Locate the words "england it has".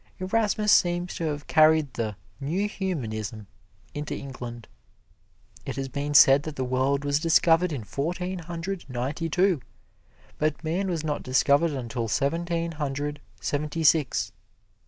4.15-5.89